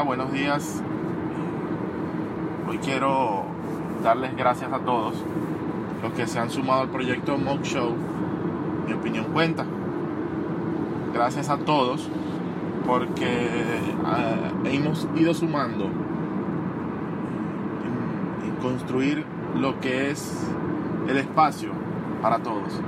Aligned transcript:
Buenos 0.00 0.32
días. 0.32 0.82
Hoy 2.66 2.78
quiero 2.78 3.44
darles 4.02 4.34
gracias 4.34 4.72
a 4.72 4.78
todos 4.78 5.14
los 6.02 6.12
que 6.14 6.26
se 6.26 6.40
han 6.40 6.50
sumado 6.50 6.80
al 6.80 6.88
proyecto 6.88 7.36
Mock 7.36 7.62
Show. 7.62 7.94
Mi 8.86 8.94
opinión 8.94 9.26
cuenta. 9.26 9.64
Gracias 11.12 11.50
a 11.50 11.58
todos 11.58 12.08
porque 12.86 13.60
uh, 14.02 14.66
hemos 14.66 15.06
ido 15.14 15.34
sumando 15.34 15.84
en 18.44 18.56
construir 18.60 19.24
lo 19.54 19.78
que 19.78 20.10
es 20.10 20.48
el 21.06 21.18
espacio 21.18 21.70
para 22.22 22.38
todos. 22.38 22.80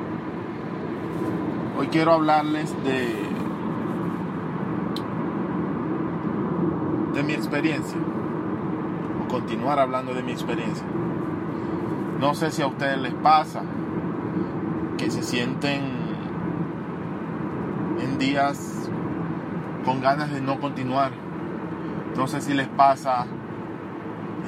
Hoy 1.79 1.87
quiero 1.89 2.13
hablarles 2.13 2.75
de, 2.83 3.15
de 7.15 7.23
mi 7.23 7.33
experiencia, 7.33 7.99
o 9.23 9.29
continuar 9.29 9.79
hablando 9.79 10.15
de 10.15 10.23
mi 10.23 10.33
experiencia. 10.33 10.85
No 12.21 12.35
sé 12.35 12.51
si 12.51 12.63
a 12.63 12.67
ustedes 12.67 12.99
les 12.99 13.15
pasa 13.15 13.63
que 14.99 15.11
se 15.11 15.23
sienten 15.23 15.83
en 18.01 18.19
días 18.19 18.89
con 19.85 20.01
ganas 20.01 20.31
de 20.33 20.41
no 20.41 20.61
continuar. 20.61 21.13
No 22.17 22.27
sé 22.27 22.41
si 22.41 22.55
les 22.55 22.69
pasa, 22.69 23.27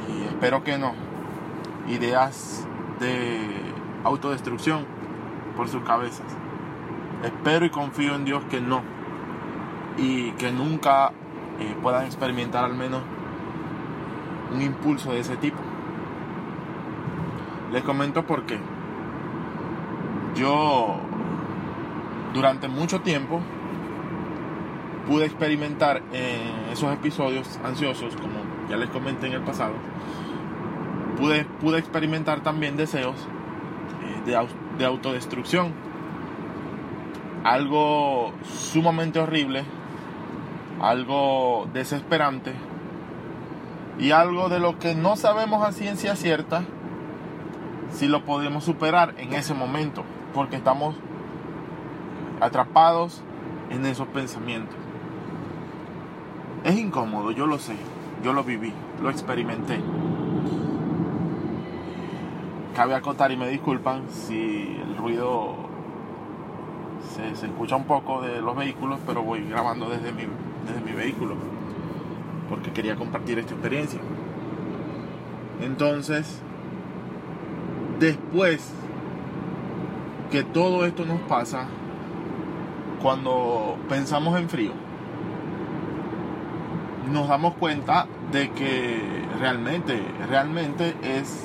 y 0.08 0.24
espero 0.24 0.62
que 0.62 0.78
no, 0.78 0.92
ideas 1.88 2.66
de 3.00 3.38
autodestrucción 4.04 4.84
por 5.56 5.68
sus 5.68 5.82
cabezas. 5.82 6.26
Espero 7.24 7.66
y 7.66 7.70
confío 7.70 8.14
en 8.14 8.24
Dios 8.24 8.44
que 8.50 8.60
no. 8.60 8.82
Y 9.96 10.32
que 10.32 10.52
nunca 10.52 11.12
eh, 11.60 11.76
puedan 11.82 12.04
experimentar 12.04 12.64
al 12.64 12.74
menos 12.74 13.02
un 14.52 14.62
impulso 14.62 15.12
de 15.12 15.20
ese 15.20 15.36
tipo. 15.36 15.58
Les 17.72 17.82
comento 17.82 18.26
por 18.26 18.44
qué. 18.44 18.58
Yo 20.34 20.98
durante 22.34 22.68
mucho 22.68 23.00
tiempo 23.00 23.40
pude 25.06 25.24
experimentar 25.24 26.02
en 26.12 26.72
esos 26.72 26.92
episodios 26.92 27.58
ansiosos, 27.64 28.14
como 28.16 28.34
ya 28.68 28.76
les 28.76 28.90
comenté 28.90 29.28
en 29.28 29.34
el 29.34 29.42
pasado, 29.42 29.74
pude, 31.16 31.44
pude 31.44 31.78
experimentar 31.78 32.42
también 32.42 32.76
deseos 32.76 33.16
eh, 34.26 34.46
de 34.78 34.84
autodestrucción. 34.84 35.72
Algo 37.44 38.32
sumamente 38.44 39.20
horrible, 39.20 39.64
algo 40.86 41.68
desesperante 41.72 42.52
y 43.98 44.12
algo 44.12 44.48
de 44.48 44.60
lo 44.60 44.78
que 44.78 44.94
no 44.94 45.16
sabemos 45.16 45.66
a 45.66 45.72
ciencia 45.72 46.14
cierta 46.14 46.62
si 47.90 48.06
lo 48.06 48.24
podemos 48.24 48.62
superar 48.62 49.14
en 49.18 49.32
ese 49.32 49.52
momento, 49.52 50.04
porque 50.32 50.54
estamos 50.54 50.94
atrapados 52.40 53.20
en 53.70 53.84
esos 53.84 54.06
pensamientos. 54.08 54.76
Es 56.62 56.76
incómodo, 56.76 57.32
yo 57.32 57.48
lo 57.48 57.58
sé, 57.58 57.74
yo 58.22 58.32
lo 58.32 58.44
viví, 58.44 58.72
lo 59.02 59.10
experimenté. 59.10 59.80
Cabe 62.76 62.94
acotar 62.94 63.32
y 63.32 63.36
me 63.36 63.48
disculpan 63.48 64.04
si 64.08 64.78
el 64.82 64.96
ruido 64.96 65.56
se, 67.14 67.34
se, 67.34 67.46
escucha 67.46 67.74
un 67.74 67.84
poco 67.84 68.20
de 68.20 68.40
los 68.40 68.54
vehículos, 68.54 69.00
pero 69.04 69.22
voy 69.22 69.48
grabando 69.48 69.88
desde 69.88 70.12
mi, 70.12 70.24
desde 70.66 70.80
mi 70.80 70.92
vehículo 70.92 71.36
porque 72.48 72.72
quería 72.72 72.96
compartir 72.96 73.38
esta 73.38 73.54
experiencia. 73.54 74.00
Entonces, 75.60 76.40
después 77.98 78.72
que 80.30 80.42
todo 80.42 80.84
esto 80.86 81.04
nos 81.04 81.20
pasa, 81.22 81.66
cuando 83.02 83.76
pensamos 83.88 84.38
en 84.38 84.48
frío, 84.48 84.72
nos 87.12 87.28
damos 87.28 87.54
cuenta 87.54 88.06
de 88.32 88.50
que 88.50 89.00
realmente, 89.38 90.00
realmente 90.28 90.94
es 91.02 91.44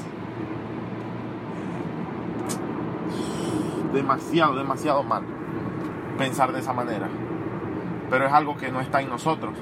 demasiado, 3.93 4.55
demasiado 4.55 5.03
mal 5.03 5.23
pensar 6.17 6.51
de 6.51 6.59
esa 6.59 6.73
manera. 6.73 7.07
Pero 8.11 8.27
es 8.27 8.33
algo 8.33 8.57
que 8.57 8.71
no 8.71 8.81
está 8.81 9.01
en 9.01 9.09
nosotros. 9.09 9.53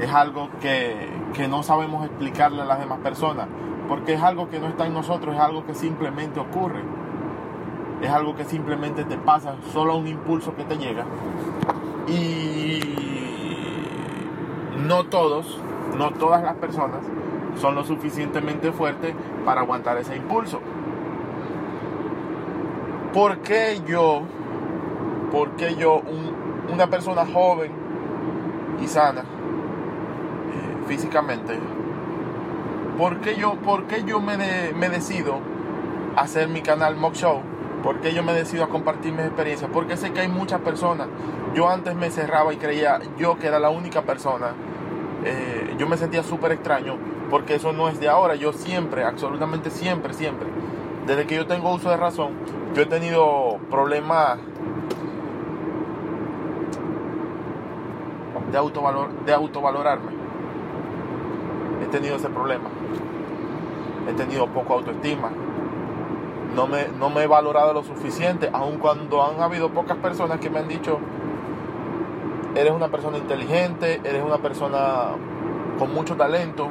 Es 0.00 0.12
algo 0.12 0.50
que, 0.60 1.08
que, 1.34 1.48
no 1.48 1.62
sabemos 1.62 2.04
explicarle 2.06 2.62
a 2.62 2.66
las 2.66 2.78
demás 2.78 3.00
personas. 3.00 3.48
Porque 3.88 4.14
es 4.14 4.22
algo 4.22 4.48
que 4.50 4.60
no 4.60 4.68
está 4.68 4.86
en 4.86 4.94
nosotros, 4.94 5.34
es 5.34 5.40
algo 5.40 5.64
que 5.66 5.74
simplemente 5.74 6.38
ocurre. 6.38 6.82
Es 8.02 8.10
algo 8.10 8.36
que 8.36 8.44
simplemente 8.44 9.04
te 9.04 9.16
pasa, 9.16 9.56
solo 9.72 9.96
un 9.96 10.06
impulso 10.06 10.54
que 10.54 10.64
te 10.64 10.76
llega. 10.76 11.04
Y 12.06 12.80
no 14.86 15.04
todos, 15.04 15.58
no 15.96 16.10
todas 16.12 16.42
las 16.42 16.56
personas 16.56 17.00
son 17.56 17.74
lo 17.74 17.84
suficientemente 17.84 18.72
fuertes 18.72 19.14
para 19.44 19.62
aguantar 19.62 19.96
ese 19.98 20.16
impulso. 20.16 20.60
¿Por 23.12 23.38
qué 23.38 23.80
yo, 23.86 24.22
por 25.32 25.50
qué 25.56 25.74
yo, 25.74 25.96
un, 25.96 26.39
una 26.72 26.88
persona 26.88 27.26
joven 27.26 27.72
y 28.82 28.86
sana 28.86 29.20
eh, 29.20 30.86
físicamente, 30.86 31.58
por 32.98 33.20
qué 33.20 33.36
yo, 33.36 33.54
por 33.54 33.84
qué 33.84 34.04
yo 34.04 34.20
me, 34.20 34.36
de, 34.36 34.72
me 34.74 34.88
decido 34.88 35.38
hacer 36.16 36.48
mi 36.48 36.60
canal 36.62 36.96
Mock 36.96 37.14
Show? 37.14 37.40
¿Por 37.82 38.00
qué 38.00 38.12
yo 38.12 38.22
me 38.22 38.32
decido 38.32 38.64
a 38.64 38.68
compartir 38.68 39.12
mis 39.12 39.24
experiencias? 39.24 39.70
Porque 39.72 39.96
sé 39.96 40.12
que 40.12 40.20
hay 40.20 40.28
muchas 40.28 40.60
personas. 40.60 41.08
Yo 41.54 41.68
antes 41.68 41.94
me 41.94 42.10
cerraba 42.10 42.52
y 42.52 42.56
creía 42.56 43.00
yo 43.18 43.38
que 43.38 43.46
era 43.46 43.58
la 43.58 43.70
única 43.70 44.02
persona. 44.02 44.52
Eh, 45.24 45.74
yo 45.78 45.86
me 45.88 45.96
sentía 45.96 46.22
súper 46.22 46.52
extraño 46.52 46.96
porque 47.30 47.54
eso 47.54 47.72
no 47.72 47.88
es 47.88 47.98
de 47.98 48.08
ahora. 48.08 48.34
Yo 48.34 48.52
siempre, 48.52 49.04
absolutamente 49.04 49.70
siempre, 49.70 50.12
siempre, 50.12 50.48
desde 51.06 51.26
que 51.26 51.36
yo 51.36 51.46
tengo 51.46 51.72
uso 51.72 51.90
de 51.90 51.96
razón, 51.96 52.32
yo 52.74 52.82
he 52.82 52.86
tenido 52.86 53.58
problemas 53.70 54.38
de, 58.50 58.58
autovalor, 58.58 59.10
de 59.24 59.32
autovalorarme. 59.32 60.12
He 61.82 61.86
tenido 61.86 62.16
ese 62.16 62.28
problema. 62.28 62.68
He 64.08 64.12
tenido 64.12 64.46
poco 64.48 64.74
autoestima. 64.74 65.30
No 66.54 66.66
me, 66.66 66.88
no 66.98 67.10
me 67.10 67.22
he 67.22 67.26
valorado 67.26 67.72
lo 67.72 67.82
suficiente, 67.84 68.50
aun 68.52 68.78
cuando 68.78 69.24
han 69.24 69.40
habido 69.40 69.70
pocas 69.70 69.96
personas 69.98 70.40
que 70.40 70.50
me 70.50 70.58
han 70.58 70.68
dicho, 70.68 70.98
eres 72.56 72.72
una 72.72 72.88
persona 72.88 73.18
inteligente, 73.18 74.00
eres 74.02 74.24
una 74.24 74.38
persona 74.38 75.10
con 75.78 75.94
mucho 75.94 76.16
talento. 76.16 76.68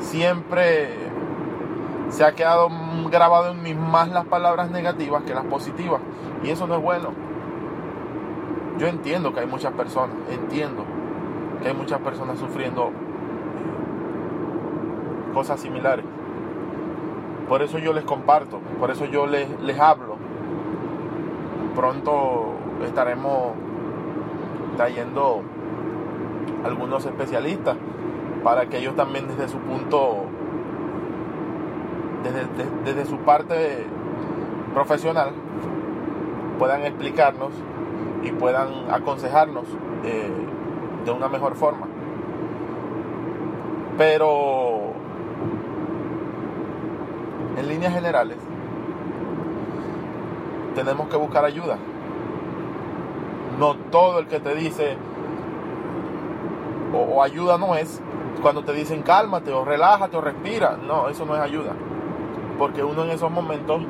Siempre 0.00 1.08
se 2.10 2.24
ha 2.24 2.32
quedado 2.32 2.68
grabado 3.10 3.50
en 3.50 3.62
mí 3.62 3.74
más 3.74 4.08
las 4.08 4.24
palabras 4.26 4.70
negativas 4.70 5.24
que 5.24 5.34
las 5.34 5.44
positivas. 5.44 6.00
Y 6.42 6.50
eso 6.50 6.66
no 6.66 6.76
es 6.76 6.82
bueno. 6.82 7.27
Yo 8.78 8.86
entiendo 8.86 9.34
que 9.34 9.40
hay 9.40 9.46
muchas 9.46 9.72
personas, 9.72 10.14
entiendo 10.30 10.84
que 11.60 11.68
hay 11.68 11.74
muchas 11.74 12.00
personas 12.00 12.38
sufriendo 12.38 12.92
cosas 15.34 15.58
similares. 15.58 16.04
Por 17.48 17.62
eso 17.62 17.78
yo 17.78 17.92
les 17.92 18.04
comparto, 18.04 18.60
por 18.78 18.92
eso 18.92 19.04
yo 19.06 19.26
les, 19.26 19.48
les 19.62 19.80
hablo. 19.80 20.16
Pronto 21.74 22.52
estaremos 22.84 23.54
trayendo 24.76 25.42
algunos 26.64 27.04
especialistas 27.04 27.76
para 28.44 28.66
que 28.66 28.78
ellos 28.78 28.94
también 28.94 29.26
desde 29.26 29.48
su 29.48 29.58
punto, 29.58 30.26
desde, 32.22 32.46
desde, 32.56 32.70
desde 32.84 33.06
su 33.06 33.18
parte 33.18 33.86
profesional, 34.72 35.32
puedan 36.60 36.82
explicarnos 36.84 37.50
y 38.22 38.32
puedan 38.32 38.90
aconsejarnos 38.90 39.64
eh, 40.04 40.30
de 41.04 41.10
una 41.10 41.28
mejor 41.28 41.54
forma. 41.54 41.86
Pero 43.96 44.92
en 47.56 47.68
líneas 47.68 47.92
generales 47.92 48.36
tenemos 50.74 51.08
que 51.08 51.16
buscar 51.16 51.44
ayuda. 51.44 51.78
No 53.58 53.74
todo 53.74 54.20
el 54.20 54.26
que 54.28 54.38
te 54.38 54.54
dice 54.54 54.96
o, 56.92 56.98
o 56.98 57.22
ayuda 57.22 57.58
no 57.58 57.74
es 57.74 58.00
cuando 58.40 58.62
te 58.62 58.72
dicen 58.72 59.02
cálmate 59.02 59.52
o 59.52 59.64
relájate 59.64 60.16
o 60.16 60.20
respira. 60.20 60.76
No, 60.76 61.08
eso 61.08 61.24
no 61.24 61.34
es 61.34 61.40
ayuda. 61.40 61.72
Porque 62.58 62.84
uno 62.84 63.04
en 63.04 63.10
esos 63.10 63.30
momentos 63.30 63.82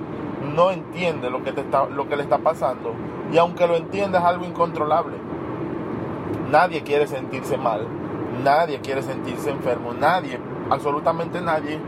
no 0.55 0.70
entiende 0.70 1.31
lo 1.31 1.43
que, 1.43 1.52
te 1.52 1.61
está, 1.62 1.87
lo 1.87 2.08
que 2.08 2.17
le 2.17 2.23
está 2.23 2.38
pasando. 2.38 2.94
Y 3.32 3.38
aunque 3.38 3.67
lo 3.67 3.76
entienda 3.76 4.19
es 4.19 4.25
algo 4.25 4.44
incontrolable. 4.44 5.17
Nadie 6.50 6.82
quiere 6.82 7.06
sentirse 7.06 7.56
mal. 7.56 7.87
Nadie 8.43 8.81
quiere 8.81 9.02
sentirse 9.02 9.50
enfermo. 9.50 9.93
Nadie, 9.93 10.38
absolutamente 10.70 11.40
nadie. 11.40 11.79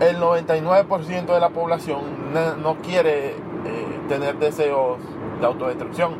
El 0.00 0.18
99% 0.18 1.26
de 1.26 1.40
la 1.40 1.50
población 1.50 2.00
no, 2.62 2.76
quiere 2.76 3.30
eh, 3.30 3.36
tener 4.08 4.38
deseos 4.38 4.98
de 5.40 5.46
autodestrucción. 5.46 6.14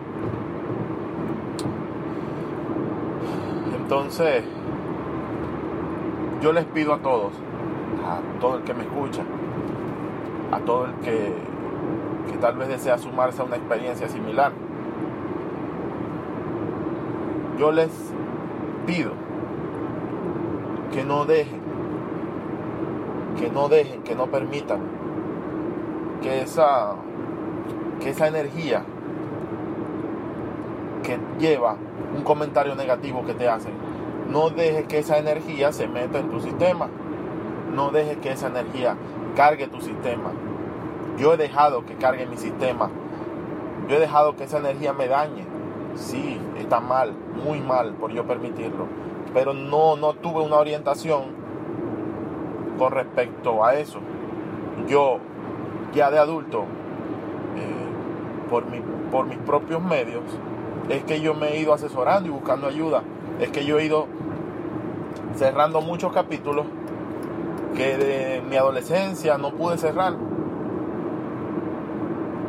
Entonces, 3.77 4.43
yo 6.43 6.53
les 6.53 6.65
pido 6.65 6.95
a 6.95 6.99
todos, 6.99 7.33
a 8.05 8.41
todo 8.41 8.59
el 8.59 8.65
que 8.65 8.75
me 8.75 8.83
escucha, 8.83 9.23
a 10.53 10.61
todo 10.61 10.87
el 10.87 10.95
que, 10.97 11.35
que 12.31 12.39
tal 12.39 12.57
vez 12.57 12.69
desea 12.69 12.99
sumarse 12.99 13.43
a 13.43 13.45
una 13.45 13.57
experiencia 13.57 14.09
similar, 14.09 14.53
yo 17.59 17.73
les 17.73 17.91
pido 18.87 19.13
que 20.93 21.05
no 21.05 21.25
dejen, 21.25 21.61
que 23.39 23.51
no 23.51 23.69
dejen, 23.69 24.03
que 24.03 24.15
no 24.15 24.27
permitan 24.27 24.81
que 26.23 26.43
esa, 26.43 26.95
que 28.01 28.11
esa 28.11 28.29
energía 28.29 28.85
que 31.03 31.19
lleva 31.39 31.77
un 32.17 32.23
comentario 32.23 32.75
negativo 32.75 33.25
que 33.25 33.35
te 33.35 33.49
hacen, 33.49 33.73
no 34.31 34.51
dejes 34.51 34.87
que 34.87 34.99
esa 34.99 35.19
energía 35.19 35.73
se 35.73 35.87
meta 35.87 36.19
en 36.19 36.31
tu 36.31 36.41
sistema. 36.41 36.89
No 37.75 37.91
dejes 37.91 38.17
que 38.19 38.33
esa 38.33 38.49
energía 38.49 38.97
cargue 39.37 39.69
tu 39.69 39.81
sistema. 39.81 40.33
Yo 41.19 41.35
he 41.35 41.37
dejado 41.37 41.85
que 41.85 41.95
cargue 41.95 42.27
mi 42.27 42.37
sistema. 42.37 42.91
Yo 43.89 43.97
he 43.97 44.01
dejado 44.01 44.35
que 44.35 44.45
esa 44.45 44.59
energía 44.59 44.93
me 44.93 45.07
dañe. 45.07 45.45
Sí, 45.95 46.41
está 46.59 46.81
mal, 46.81 47.15
muy 47.45 47.61
mal 47.61 47.93
por 47.93 48.11
yo 48.13 48.25
permitirlo. 48.27 48.87
Pero 49.33 49.55
no, 49.55 49.97
no 49.97 50.15
tuve 50.15 50.43
una 50.43 50.57
orientación 50.57 51.25
con 52.79 52.93
respecto 52.93 53.65
a 53.65 53.77
eso. 53.77 54.01
Yo, 54.89 55.19
ya 55.95 56.11
de 56.11 56.19
adulto, 56.19 56.63
eh, 57.57 58.49
por, 58.51 58.67
mi, 58.67 58.81
por 59.11 59.27
mis 59.27 59.39
propios 59.39 59.83
medios, 59.83 60.25
es 60.89 61.05
que 61.05 61.21
yo 61.21 61.35
me 61.35 61.51
he 61.51 61.61
ido 61.61 61.73
asesorando 61.73 62.29
y 62.29 62.33
buscando 62.33 62.67
ayuda. 62.67 63.03
Es 63.41 63.51
que 63.51 63.65
yo 63.65 63.79
he 63.79 63.85
ido 63.85 64.07
cerrando 65.37 65.81
muchos 65.81 66.13
capítulos 66.13 66.67
que 67.77 67.97
de 67.97 68.43
mi 68.49 68.57
adolescencia 68.57 69.39
no 69.39 69.53
pude 69.53 69.79
cerrar. 69.79 70.15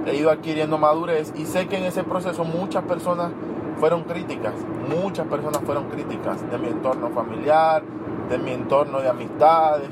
He 0.06 0.16
ido 0.16 0.32
adquiriendo 0.32 0.78
madurez 0.78 1.34
y 1.36 1.46
sé 1.46 1.68
que 1.68 1.78
en 1.78 1.84
ese 1.84 2.04
proceso 2.04 2.46
muchas 2.46 2.84
personas 2.86 3.32
fueron 3.78 4.04
críticas, 4.04 4.54
muchas 4.90 5.28
personas 5.28 5.62
fueron 5.66 5.90
críticas 5.90 6.50
de 6.50 6.58
mi 6.58 6.68
entorno 6.68 7.10
familiar, 7.10 7.84
de 8.30 8.38
mi 8.38 8.52
entorno 8.52 9.02
de 9.02 9.10
amistades, 9.10 9.90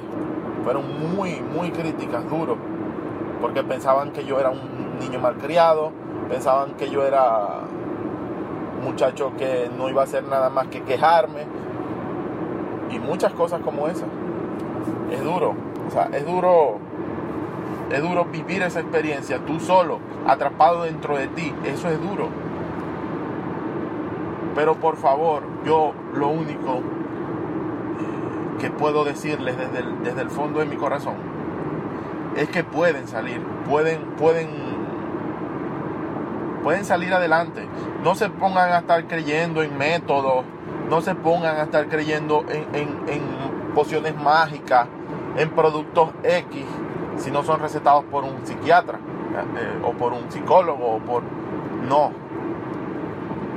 fueron 0.63 1.15
muy, 1.15 1.41
muy 1.41 1.69
críticas, 1.71 2.27
duro, 2.29 2.57
porque 3.41 3.61
pensaban 3.61 4.11
que 4.11 4.25
yo 4.25 4.39
era 4.39 4.49
un 4.49 4.97
niño 4.99 5.19
malcriado, 5.19 5.91
pensaban 6.29 6.75
que 6.75 6.89
yo 6.89 7.05
era 7.05 7.63
un 8.79 8.85
muchacho 8.85 9.33
que 9.37 9.69
no 9.77 9.89
iba 9.89 10.01
a 10.01 10.05
hacer 10.05 10.23
nada 10.23 10.49
más 10.49 10.67
que 10.67 10.81
quejarme 10.81 11.45
y 12.89 12.99
muchas 12.99 13.33
cosas 13.33 13.61
como 13.61 13.87
esas. 13.87 14.07
Es 15.11 15.23
duro, 15.23 15.55
o 15.87 15.91
sea, 15.91 16.09
es 16.13 16.25
duro, 16.25 16.79
es 17.91 18.01
duro 18.01 18.25
vivir 18.25 18.63
esa 18.63 18.79
experiencia 18.79 19.39
tú 19.39 19.59
solo, 19.59 19.99
atrapado 20.27 20.83
dentro 20.83 21.17
de 21.17 21.27
ti, 21.27 21.53
eso 21.65 21.89
es 21.89 22.01
duro. 22.01 22.29
Pero 24.55 24.75
por 24.75 24.97
favor, 24.97 25.43
yo 25.65 25.93
lo 26.13 26.29
único 26.29 26.77
eh, 26.77 26.81
que 28.59 28.69
puedo 28.71 29.03
decirles 29.03 29.57
desde 29.57 29.79
el, 29.79 30.03
desde 30.03 30.21
el 30.21 30.29
fondo 30.29 30.59
de 30.59 30.65
mi 30.65 30.77
corazón 30.77 31.35
es 32.35 32.49
que 32.49 32.63
pueden 32.63 33.07
salir, 33.07 33.41
pueden, 33.67 34.01
pueden, 34.17 34.49
pueden 36.63 36.85
salir 36.85 37.13
adelante. 37.13 37.67
No 38.03 38.15
se 38.15 38.29
pongan 38.29 38.71
a 38.71 38.79
estar 38.79 39.05
creyendo 39.07 39.63
en 39.63 39.77
métodos, 39.77 40.43
no 40.89 41.01
se 41.01 41.15
pongan 41.15 41.57
a 41.57 41.63
estar 41.63 41.87
creyendo 41.87 42.45
en, 42.49 43.54
pociones 43.75 44.15
mágicas, 44.15 44.87
en 45.37 45.49
productos 45.51 46.09
X, 46.23 46.65
si 47.17 47.29
no 47.29 47.43
son 47.43 47.59
recetados 47.59 48.03
por 48.05 48.23
un 48.23 48.45
psiquiatra 48.45 48.97
eh, 48.97 49.79
o 49.83 49.91
por 49.91 50.13
un 50.13 50.31
psicólogo 50.31 50.95
o 50.95 50.99
por... 50.99 51.23
No. 51.87 52.11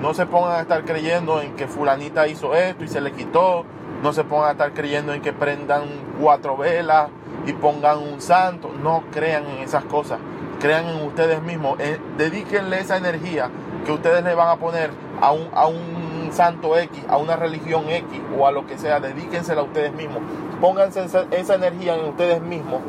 No 0.03 0.15
se 0.15 0.26
pongan 0.26 0.53
a 0.53 0.61
estar 0.61 0.85
creyendo 0.85 1.41
en 1.41 1.55
que 1.55 1.67
fulanita 1.67 2.29
hizo 2.29 2.55
esto 2.55 2.85
y 2.85 2.88
se 2.88 3.00
le 3.00 3.12
quitó. 3.12 3.65
No 4.03 4.12
se 4.12 4.23
pongan 4.23 4.49
a 4.49 4.53
estar 4.53 4.73
creyendo 4.73 5.12
en 5.12 5.23
que 5.23 5.32
prendan 5.32 5.82
cuatro 6.21 6.56
velas 6.56 7.09
y 7.47 7.53
pongan 7.53 7.99
un 7.99 8.21
santo. 8.21 8.71
No 8.82 9.05
crean 9.12 9.47
en 9.47 9.59
esas 9.59 9.85
cosas. 9.85 10.19
Crean 10.61 10.87
en 10.87 11.06
ustedes 11.06 11.43
mismos. 11.43 11.81
Eh, 11.81 11.99
dedíquenle 12.17 12.81
esa 12.81 12.97
energía 12.97 13.50
que 13.85 13.93
ustedes 13.93 14.23
le 14.23 14.35
van 14.35 14.49
a 14.49 14.56
poner 14.56 14.91
a 15.21 15.32
un, 15.32 15.49
a 15.53 15.67
un 15.67 15.98
santo 16.32 16.76
X, 16.76 17.04
a 17.08 17.16
una 17.16 17.36
religión 17.36 17.88
X 17.88 18.20
o 18.36 18.46
a 18.46 18.52
lo 18.52 18.66
que 18.66 18.78
sea. 18.78 19.00
Dedíquensela 19.00 19.60
a 19.60 19.64
ustedes 19.64 19.92
mismos. 19.94 20.22
Pónganse 20.60 21.04
esa, 21.04 21.54
energía 21.54 21.94
en 21.94 22.08
ustedes 22.08 22.40
mismos 22.40 22.80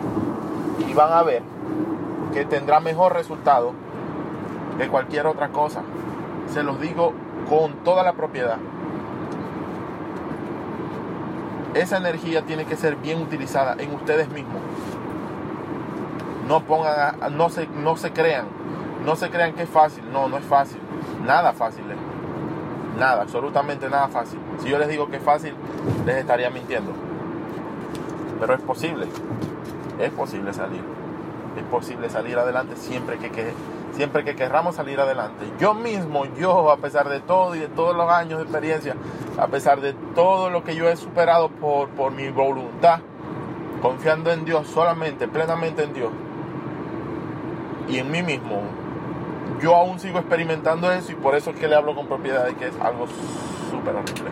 y 0.88 0.94
van 0.94 1.13
a 1.13 1.24
ver 1.24 1.44
que 2.33 2.45
tendrá 2.45 2.80
mejor 2.80 3.13
resultado 3.13 3.74
que 4.77 4.88
cualquier 4.88 5.27
otra 5.27 5.50
cosa. 5.50 5.81
Se 6.47 6.63
los 6.63 6.80
digo 6.80 7.13
con 7.47 7.74
toda 7.83 8.03
la 8.03 8.13
propiedad. 8.13 8.57
Esa 11.75 11.98
energía 11.98 12.41
tiene 12.43 12.65
que 12.65 12.75
ser 12.75 12.96
bien 12.96 13.22
utilizada 13.22 13.75
en 13.77 13.93
ustedes 13.93 14.29
mismos. 14.29 14.62
No 16.48 16.62
pongan, 16.63 17.15
no 17.38 17.50
se, 17.50 17.67
no 17.67 17.96
se 17.96 18.12
crean, 18.12 18.46
no 19.05 19.15
se 19.15 19.29
crean 19.29 19.53
que 19.53 19.63
es 19.63 19.69
fácil. 19.69 20.03
No, 20.12 20.27
no 20.27 20.38
es 20.38 20.46
fácil. 20.46 20.79
Nada 21.24 21.53
fácil 21.53 21.84
es. 21.91 22.09
Nada, 23.00 23.22
absolutamente 23.22 23.89
nada 23.89 24.10
fácil. 24.10 24.39
Si 24.62 24.68
yo 24.68 24.77
les 24.77 24.89
digo 24.89 25.10
que 25.10 25.15
es 25.18 25.24
fácil, 25.24 25.53
les 26.06 26.18
estaría 26.18 26.50
mintiendo. 26.50 26.91
Pero 28.39 28.53
es 28.53 28.62
posible. 28.62 29.08
Es 30.00 30.12
posible 30.12 30.53
salir. 30.53 30.84
Es 31.56 31.63
posible 31.63 32.10
salir 32.10 32.38
adelante 32.38 32.75
siempre 32.75 33.18
que, 33.18 33.32
que, 33.32 33.53
siempre 33.94 34.25
que 34.25 34.36
querramos 34.36 34.75
salir 34.75 35.00
adelante. 35.00 35.46
Yo 35.60 35.74
mismo, 35.74 36.25
yo, 36.38 36.72
a 36.72 36.77
pesar 36.77 37.08
de 37.08 37.22
todo 37.22 37.56
y 37.56 37.60
de 37.60 37.68
todos 37.70 37.96
los 37.96 38.10
años 38.12 38.39
de 38.39 38.44
experiencia, 38.44 38.96
a 39.38 39.48
pesar 39.48 39.79
de 39.79 39.94
todo 40.13 40.50
lo 40.50 40.65
que 40.65 40.75
yo 40.75 40.89
he 40.89 40.98
superado 40.98 41.50
por, 41.50 41.88
por 41.89 42.12
mi 42.12 42.29
voluntad, 42.29 43.00
confiando 43.82 44.32
en 44.32 44.44
Dios 44.44 44.68
solamente, 44.68 45.27
plenamente 45.27 45.84
en 45.84 45.94
Dios 45.94 46.12
y 47.88 47.98
en 47.98 48.12
mí 48.12 48.22
mismo, 48.22 48.62
yo 49.62 49.75
aún 49.75 50.00
sigo 50.00 50.20
experimentando 50.20 50.91
eso 50.91 51.12
y 51.12 51.15
por 51.15 51.36
eso 51.36 51.51
es 51.51 51.58
que 51.58 51.68
le 51.68 51.75
hablo 51.75 51.96
con 51.96 52.08
propiedad 52.08 52.46
de 52.46 52.56
que 52.56 52.68
es 52.68 52.79
algo 52.79 53.08
súper 53.70 53.96
horrible. 53.96 54.29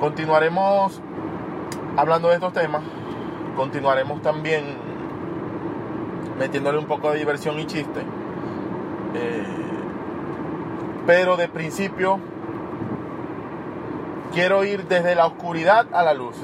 Continuaremos 0.00 1.00
hablando 1.96 2.28
de 2.28 2.34
estos 2.34 2.52
temas, 2.52 2.82
continuaremos 3.56 4.22
también 4.22 4.64
metiéndole 6.38 6.78
un 6.78 6.86
poco 6.86 7.10
de 7.10 7.18
diversión 7.18 7.58
y 7.58 7.66
chiste. 7.66 8.00
Eh, 9.14 9.44
pero 11.06 11.36
de 11.36 11.48
principio 11.48 12.20
quiero 14.32 14.64
ir 14.64 14.86
desde 14.86 15.14
la 15.14 15.26
oscuridad 15.26 15.86
a 15.92 16.02
la 16.02 16.14
luz. 16.14 16.36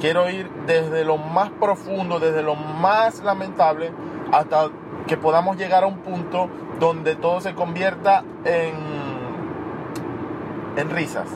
Quiero 0.00 0.28
ir 0.28 0.50
desde 0.66 1.04
lo 1.04 1.16
más 1.16 1.50
profundo, 1.50 2.20
desde 2.20 2.42
lo 2.42 2.54
más 2.54 3.22
lamentable, 3.22 3.92
hasta 4.32 4.70
que 5.06 5.16
podamos 5.16 5.56
llegar 5.56 5.84
a 5.84 5.86
un 5.86 5.98
punto 5.98 6.48
donde 6.78 7.16
todo 7.16 7.40
se 7.40 7.54
convierta 7.54 8.24
en, 8.44 8.74
en 10.76 10.90
risas. 10.90 11.28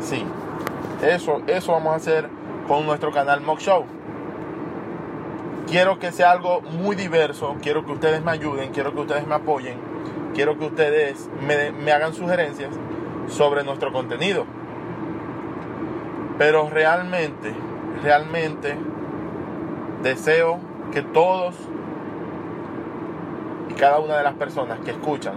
Sí, 0.00 0.24
eso, 1.02 1.42
eso 1.46 1.72
vamos 1.72 1.92
a 1.92 1.96
hacer 1.96 2.28
con 2.66 2.86
nuestro 2.86 3.12
canal 3.12 3.40
Mock 3.40 3.60
Show. 3.60 3.84
Quiero 5.66 5.98
que 5.98 6.10
sea 6.10 6.32
algo 6.32 6.60
muy 6.60 6.96
diverso, 6.96 7.56
quiero 7.62 7.86
que 7.86 7.92
ustedes 7.92 8.22
me 8.22 8.32
ayuden, 8.32 8.72
quiero 8.72 8.92
que 8.92 9.00
ustedes 9.00 9.26
me 9.26 9.36
apoyen, 9.36 9.78
quiero 10.34 10.58
que 10.58 10.66
ustedes 10.66 11.30
me, 11.46 11.70
me 11.70 11.92
hagan 11.92 12.14
sugerencias 12.14 12.70
sobre 13.28 13.62
nuestro 13.62 13.92
contenido. 13.92 14.44
Pero 16.38 16.68
realmente, 16.68 17.54
realmente 18.02 18.76
deseo 20.02 20.58
que 20.90 21.02
todos 21.02 21.54
y 23.70 23.74
cada 23.74 24.00
una 24.00 24.16
de 24.16 24.24
las 24.24 24.34
personas 24.34 24.80
que 24.80 24.90
escuchan 24.90 25.34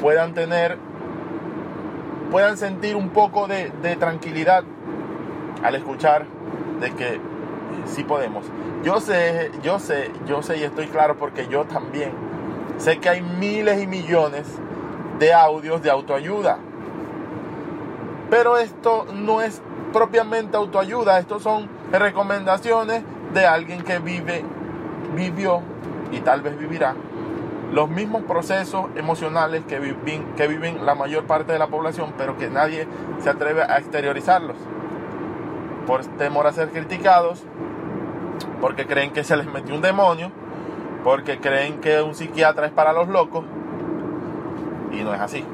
puedan 0.00 0.34
tener, 0.34 0.78
puedan 2.30 2.56
sentir 2.56 2.96
un 2.96 3.10
poco 3.10 3.46
de, 3.46 3.70
tranquilidad 3.98 4.64
al 5.62 5.74
escuchar 5.76 6.26
de 6.80 6.90
que 6.92 7.20
sí 7.86 8.02
podemos. 8.02 8.44
Yo 8.82 9.00
sé, 9.00 9.52
yo 9.62 9.78
sé, 9.78 10.10
yo 10.26 10.42
sé 10.42 10.58
y 10.58 10.64
estoy 10.64 10.88
claro 10.88 11.16
porque 11.16 11.46
yo 11.46 11.64
también 11.64 12.10
sé 12.78 12.98
que 12.98 13.08
hay 13.08 13.22
miles 13.22 13.80
y 13.80 13.86
millones 13.86 14.46
de 15.20 15.32
audios 15.32 15.82
de 15.82 15.90
autoayuda. 15.90 16.58
Pero 18.28 18.58
esto 18.58 19.06
no 19.14 19.40
es 19.40 19.62
propiamente 19.92 20.56
autoayuda, 20.56 21.20
estos 21.20 21.42
son 21.42 21.68
recomendaciones 21.98 23.02
de 23.32 23.46
alguien 23.46 23.82
que 23.82 23.98
vive, 23.98 24.44
vivió 25.14 25.62
y 26.10 26.20
tal 26.20 26.42
vez 26.42 26.58
vivirá 26.58 26.94
los 27.72 27.88
mismos 27.88 28.22
procesos 28.24 28.86
emocionales 28.96 29.64
que 29.64 29.78
viven, 29.78 30.34
que 30.36 30.46
viven 30.46 30.84
la 30.84 30.94
mayor 30.94 31.24
parte 31.24 31.52
de 31.52 31.58
la 31.58 31.68
población, 31.68 32.12
pero 32.18 32.36
que 32.36 32.50
nadie 32.50 32.86
se 33.20 33.30
atreve 33.30 33.62
a 33.62 33.78
exteriorizarlos 33.78 34.56
por 35.86 36.04
temor 36.04 36.46
a 36.46 36.52
ser 36.52 36.68
criticados, 36.68 37.42
porque 38.60 38.86
creen 38.86 39.10
que 39.12 39.24
se 39.24 39.36
les 39.36 39.46
metió 39.46 39.74
un 39.74 39.80
demonio, 39.80 40.30
porque 41.02 41.38
creen 41.38 41.80
que 41.80 42.02
un 42.02 42.14
psiquiatra 42.14 42.66
es 42.66 42.72
para 42.72 42.92
los 42.92 43.08
locos, 43.08 43.44
y 44.92 45.02
no 45.02 45.14
es 45.14 45.20
así. 45.20 45.44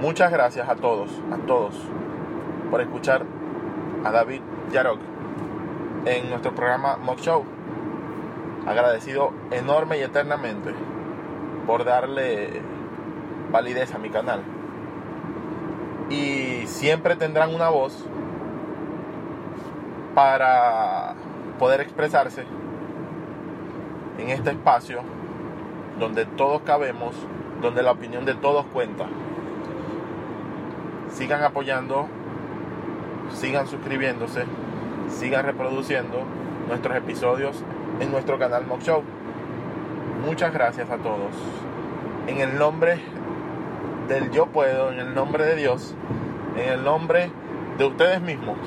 Muchas 0.00 0.32
gracias 0.32 0.68
a 0.68 0.74
todos, 0.74 1.10
a 1.32 1.36
todos, 1.46 1.74
por 2.70 2.80
escuchar 2.80 3.24
a 4.04 4.10
David 4.10 4.40
Yarok 4.72 4.98
en 6.06 6.30
nuestro 6.30 6.54
programa 6.54 6.96
Mock 6.96 7.20
Show. 7.20 7.44
Agradecido 8.66 9.32
enorme 9.50 9.98
y 9.98 10.02
eternamente 10.02 10.74
por 11.66 11.84
darle 11.84 12.62
validez 13.50 13.94
a 13.94 13.98
mi 13.98 14.10
canal. 14.10 14.42
Y 16.08 16.66
siempre 16.66 17.16
tendrán 17.16 17.54
una 17.54 17.68
voz 17.68 18.04
para 20.14 21.14
poder 21.58 21.80
expresarse 21.80 22.44
en 24.18 24.30
este 24.30 24.50
espacio 24.50 25.00
donde 25.98 26.24
todos 26.24 26.62
cabemos, 26.62 27.14
donde 27.60 27.82
la 27.82 27.92
opinión 27.92 28.24
de 28.24 28.34
todos 28.34 28.64
cuenta. 28.72 29.06
Sigan 31.10 31.42
apoyando, 31.42 32.08
sigan 33.34 33.66
suscribiéndose, 33.66 34.44
sigan 35.08 35.44
reproduciendo 35.44 36.22
nuestros 36.68 36.96
episodios 36.96 37.62
en 38.00 38.10
nuestro 38.10 38.38
canal 38.38 38.66
Mock 38.66 38.82
Show. 38.82 39.02
Muchas 40.24 40.52
gracias 40.52 40.90
a 40.90 40.98
todos. 40.98 41.34
En 42.26 42.40
el 42.40 42.58
nombre 42.58 43.00
del 44.08 44.30
yo 44.30 44.46
puedo, 44.46 44.92
en 44.92 45.00
el 45.00 45.14
nombre 45.14 45.44
de 45.44 45.56
Dios, 45.56 45.94
en 46.56 46.68
el 46.68 46.84
nombre 46.84 47.30
de 47.78 47.84
ustedes 47.84 48.20
mismos, 48.20 48.58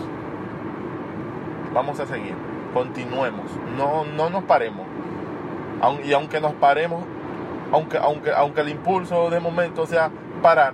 vamos 1.74 2.00
a 2.00 2.06
seguir. 2.06 2.34
Continuemos. 2.74 3.46
No, 3.78 4.04
no 4.06 4.30
nos 4.30 4.44
paremos. 4.44 4.88
Y 6.04 6.14
aunque 6.14 6.40
nos 6.40 6.54
paremos, 6.54 7.04
aunque, 7.72 7.98
aunque, 7.98 8.32
aunque 8.32 8.62
el 8.62 8.70
impulso 8.70 9.30
de 9.30 9.40
momento 9.40 9.86
sea 9.86 10.10
parar, 10.42 10.74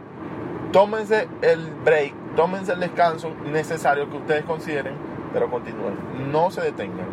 tómense 0.71 1.27
el 1.41 1.71
break, 1.83 2.13
tómense 2.39 2.71
el 2.71 2.79
descanso 2.79 3.31
necesario 3.51 4.09
que 4.09 4.15
ustedes 4.15 4.45
consideren, 4.45 4.93
pero 5.33 5.51
continúen. 5.51 6.31
No 6.31 6.49
se 6.51 6.61
detengan. 6.61 7.05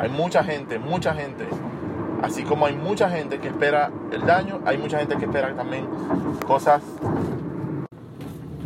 Hay 0.00 0.08
mucha 0.08 0.42
gente, 0.42 0.80
mucha 0.80 1.14
gente. 1.14 1.46
Así 2.20 2.42
como 2.42 2.66
hay 2.66 2.74
mucha 2.74 3.08
gente 3.08 3.38
que 3.38 3.46
espera 3.46 3.92
el 4.10 4.26
daño, 4.26 4.60
hay 4.66 4.76
mucha 4.76 4.98
gente 4.98 5.16
que 5.18 5.26
espera 5.26 5.54
también 5.54 5.86
cosas, 6.48 6.82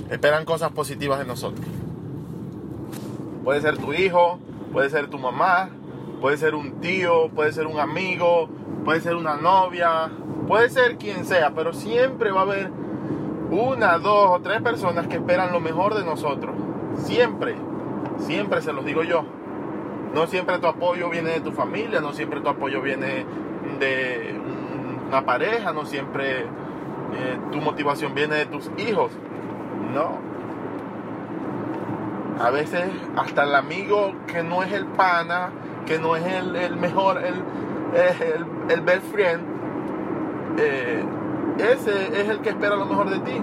esperan 0.08 0.46
cosas 0.46 0.72
positivas 0.72 1.18
de 1.18 1.26
nosotros. 1.26 1.66
Puede 3.44 3.60
ser 3.60 3.76
tu 3.76 3.92
hijo, 3.92 4.38
puede 4.72 4.88
ser 4.88 5.08
tu 5.08 5.18
mamá, 5.18 5.68
puede 6.22 6.38
ser 6.38 6.54
un 6.54 6.80
tío, 6.80 7.28
puede 7.28 7.52
ser 7.52 7.66
un 7.66 7.78
amigo, 7.78 8.48
puede 8.86 9.02
ser 9.02 9.16
una 9.16 9.36
novia, 9.36 10.10
puede 10.48 10.70
ser 10.70 10.96
quien 10.96 11.26
sea, 11.26 11.52
pero 11.54 11.74
siempre 11.74 12.30
va 12.30 12.40
a 12.40 12.44
haber 12.44 12.70
una, 13.54 13.98
dos 13.98 14.30
o 14.30 14.40
tres 14.40 14.60
personas 14.62 15.06
que 15.06 15.16
esperan 15.16 15.52
lo 15.52 15.60
mejor 15.60 15.94
de 15.94 16.04
nosotros. 16.04 16.54
Siempre, 16.96 17.54
siempre 18.18 18.60
se 18.62 18.72
los 18.72 18.84
digo 18.84 19.02
yo. 19.04 19.24
No 20.12 20.26
siempre 20.26 20.58
tu 20.58 20.66
apoyo 20.66 21.08
viene 21.08 21.30
de 21.30 21.40
tu 21.40 21.52
familia, 21.52 22.00
no 22.00 22.12
siempre 22.12 22.40
tu 22.40 22.48
apoyo 22.48 22.80
viene 22.82 23.24
de 23.78 24.34
una 25.08 25.24
pareja, 25.24 25.72
no 25.72 25.84
siempre 25.84 26.42
eh, 26.42 27.38
tu 27.52 27.60
motivación 27.60 28.14
viene 28.14 28.36
de 28.36 28.46
tus 28.46 28.70
hijos. 28.76 29.12
No. 29.92 30.18
A 32.42 32.50
veces 32.50 32.90
hasta 33.16 33.44
el 33.44 33.54
amigo 33.54 34.12
que 34.26 34.42
no 34.42 34.62
es 34.62 34.72
el 34.72 34.86
pana, 34.86 35.50
que 35.86 35.98
no 35.98 36.16
es 36.16 36.24
el, 36.26 36.76
mejor, 36.76 37.18
el, 37.18 37.34
el, 37.94 38.46
el 38.70 38.80
best 38.80 39.04
friend, 39.12 39.42
eh, 40.58 41.04
ese 41.58 42.20
es 42.20 42.28
el 42.28 42.40
que 42.40 42.50
espera 42.50 42.76
lo 42.76 42.86
mejor 42.86 43.10
de 43.10 43.18
ti. 43.20 43.40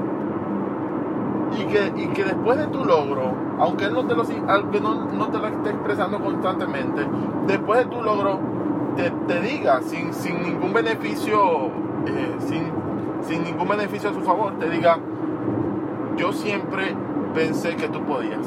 Y 1.59 1.65
que, 1.65 1.93
y 2.01 2.07
que 2.07 2.23
después 2.23 2.57
de 2.57 2.67
tu 2.67 2.85
logro, 2.85 3.33
aunque 3.59 3.85
él 3.85 3.93
no 3.93 4.05
te 4.05 4.15
lo, 4.15 4.23
aunque 4.47 4.79
no, 4.79 5.27
te 5.27 5.37
lo 5.37 5.47
esté 5.47 5.69
expresando 5.69 6.19
constantemente, 6.19 7.05
después 7.45 7.79
de 7.79 7.85
tu 7.85 8.01
logro, 8.01 8.39
te, 8.95 9.41
diga 9.41 9.81
sin, 9.81 10.13
sin 10.13 10.41
ningún 10.41 10.73
beneficio, 10.73 11.67
eh, 12.07 12.35
sin, 12.39 12.71
sin 13.21 13.43
ningún 13.43 13.67
beneficio 13.67 14.09
a 14.09 14.13
su 14.13 14.21
favor, 14.21 14.57
te 14.59 14.69
diga, 14.69 14.97
yo 16.17 16.31
siempre 16.31 16.95
pensé 17.33 17.75
que 17.75 17.87
tú 17.89 18.03
podías. 18.03 18.45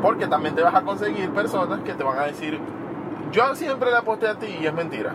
Porque 0.00 0.28
también 0.28 0.54
te 0.54 0.62
vas 0.62 0.74
a 0.74 0.82
conseguir 0.82 1.30
personas 1.30 1.80
que 1.80 1.94
te 1.94 2.04
van 2.04 2.18
a 2.18 2.22
decir, 2.22 2.60
yo 3.32 3.54
siempre 3.56 3.90
le 3.90 3.96
aposté 3.96 4.28
a 4.28 4.36
ti 4.36 4.46
y 4.60 4.66
es 4.66 4.74
mentira. 4.74 5.12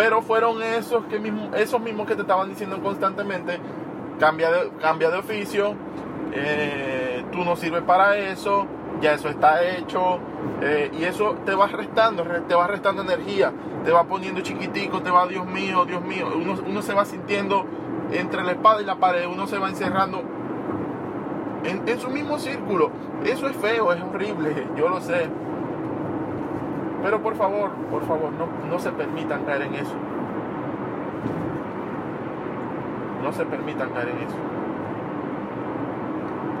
Pero 0.00 0.22
fueron 0.22 0.62
esos, 0.62 1.04
que 1.10 1.18
mismo, 1.18 1.54
esos 1.54 1.78
mismos 1.78 2.06
que 2.06 2.14
te 2.14 2.22
estaban 2.22 2.48
diciendo 2.48 2.82
constantemente, 2.82 3.60
cambia 4.18 4.50
de, 4.50 4.70
cambia 4.80 5.10
de 5.10 5.18
oficio, 5.18 5.74
eh, 6.32 7.22
tú 7.30 7.44
no 7.44 7.54
sirves 7.54 7.82
para 7.82 8.16
eso, 8.16 8.66
ya 9.02 9.12
eso 9.12 9.28
está 9.28 9.62
hecho, 9.62 10.18
eh, 10.62 10.90
y 10.98 11.04
eso 11.04 11.36
te 11.44 11.54
va 11.54 11.66
restando, 11.66 12.22
te 12.48 12.54
va 12.54 12.66
restando 12.66 13.02
energía, 13.02 13.52
te 13.84 13.92
va 13.92 14.04
poniendo 14.04 14.40
chiquitico, 14.40 15.02
te 15.02 15.10
va, 15.10 15.26
Dios 15.26 15.44
mío, 15.44 15.84
Dios 15.84 16.00
mío, 16.02 16.28
uno, 16.34 16.56
uno 16.66 16.80
se 16.80 16.94
va 16.94 17.04
sintiendo 17.04 17.66
entre 18.10 18.42
la 18.42 18.52
espada 18.52 18.80
y 18.80 18.86
la 18.86 18.96
pared, 18.96 19.26
uno 19.26 19.46
se 19.46 19.58
va 19.58 19.68
encerrando 19.68 20.22
en, 21.62 21.86
en 21.86 22.00
su 22.00 22.08
mismo 22.08 22.38
círculo. 22.38 22.90
Eso 23.22 23.46
es 23.48 23.56
feo, 23.58 23.92
es 23.92 24.00
horrible, 24.00 24.66
yo 24.78 24.88
lo 24.88 24.98
sé. 25.02 25.28
Pero 27.02 27.22
por 27.22 27.34
favor, 27.36 27.70
por 27.90 28.06
favor, 28.06 28.30
no, 28.32 28.46
no 28.68 28.78
se 28.78 28.90
permitan 28.92 29.44
caer 29.44 29.62
en 29.62 29.74
eso. 29.74 29.94
No 33.22 33.32
se 33.32 33.44
permitan 33.46 33.90
caer 33.90 34.08
en 34.08 34.18
eso. 34.18 34.36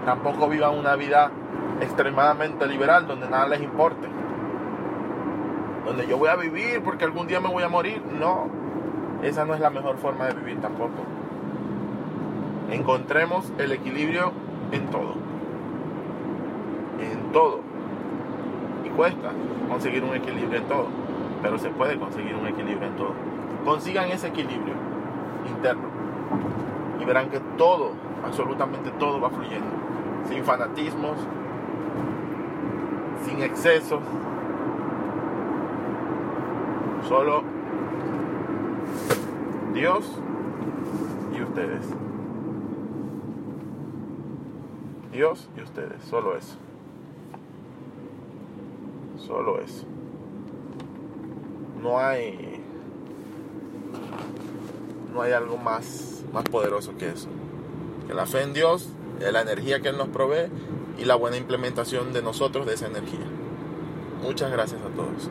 Tampoco 0.04 0.48
vivan 0.48 0.78
una 0.78 0.96
vida 0.96 1.30
extremadamente 1.80 2.66
liberal 2.66 3.06
donde 3.06 3.28
nada 3.28 3.48
les 3.48 3.62
importe. 3.62 4.08
Donde 5.84 6.06
yo 6.06 6.18
voy 6.18 6.28
a 6.28 6.36
vivir 6.36 6.82
porque 6.82 7.04
algún 7.04 7.26
día 7.26 7.40
me 7.40 7.48
voy 7.48 7.62
a 7.62 7.68
morir. 7.68 8.02
No, 8.18 8.48
esa 9.22 9.44
no 9.44 9.54
es 9.54 9.60
la 9.60 9.70
mejor 9.70 9.98
forma 9.98 10.26
de 10.26 10.34
vivir 10.34 10.60
tampoco. 10.60 11.04
Encontremos 12.70 13.52
el 13.58 13.72
equilibrio 13.72 14.32
en 14.72 14.86
todo. 14.86 15.14
En 17.00 17.32
todo. 17.32 17.69
Cuesta 19.00 19.30
conseguir 19.66 20.04
un 20.04 20.14
equilibrio 20.14 20.58
en 20.58 20.68
todo, 20.68 20.88
pero 21.40 21.56
se 21.56 21.70
puede 21.70 21.98
conseguir 21.98 22.34
un 22.34 22.46
equilibrio 22.46 22.86
en 22.86 22.96
todo. 22.96 23.14
Consigan 23.64 24.10
ese 24.10 24.28
equilibrio 24.28 24.74
interno 25.48 25.88
y 27.00 27.04
verán 27.06 27.30
que 27.30 27.40
todo, 27.56 27.92
absolutamente 28.22 28.90
todo 28.98 29.18
va 29.18 29.30
fluyendo, 29.30 29.70
sin 30.28 30.44
fanatismos, 30.44 31.16
sin 33.24 33.40
excesos, 33.40 34.02
solo 37.08 37.42
Dios 39.72 40.20
y 41.34 41.40
ustedes. 41.40 41.88
Dios 45.10 45.48
y 45.56 45.62
ustedes, 45.62 46.02
solo 46.04 46.36
eso. 46.36 46.58
Solo 49.30 49.60
eso. 49.60 49.84
No 51.80 52.00
hay. 52.00 52.60
No 55.14 55.22
hay 55.22 55.30
algo 55.30 55.56
más, 55.56 56.24
más 56.32 56.42
poderoso 56.42 56.96
que 56.98 57.10
eso. 57.10 57.28
Que 58.08 58.14
la 58.14 58.26
fe 58.26 58.42
en 58.42 58.54
Dios, 58.54 58.88
la 59.20 59.40
energía 59.40 59.80
que 59.80 59.90
Él 59.90 59.98
nos 59.98 60.08
provee 60.08 60.50
y 60.98 61.04
la 61.04 61.14
buena 61.14 61.36
implementación 61.36 62.12
de 62.12 62.22
nosotros 62.22 62.66
de 62.66 62.74
esa 62.74 62.88
energía. 62.88 63.24
Muchas 64.20 64.50
gracias 64.50 64.80
a 64.80 64.88
todos. 64.88 65.30